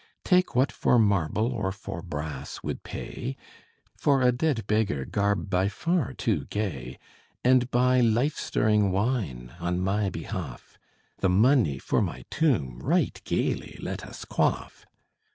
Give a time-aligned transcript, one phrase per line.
[0.23, 3.37] Take what for marble or for brass would pay
[3.95, 6.97] For a dead beggar garb by far too gay
[7.43, 10.79] And buy life stirring wine on my behalf:
[11.19, 14.87] The money for my tomb right gayly let us quaff!